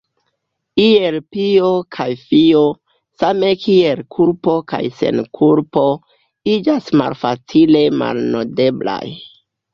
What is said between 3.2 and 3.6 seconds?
same